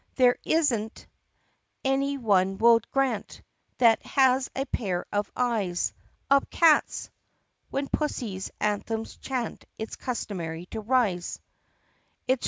There 0.15 0.37
is 0.43 0.73
n't, 0.73 1.05
any 1.85 2.17
one 2.17 2.57
will 2.57 2.79
grant. 2.91 3.43
That 3.77 4.03
has 4.03 4.49
a 4.55 4.65
pair 4.65 5.05
of 5.11 5.31
eyes. 5.35 5.93
Up, 6.27 6.49
cats! 6.49 7.11
(When 7.69 7.87
pussies 7.87 8.49
anthems 8.59 9.17
chant 9.17 9.65
It's 9.77 9.95
customary 9.97 10.65
to 10.71 10.79
rise.) 10.79 11.39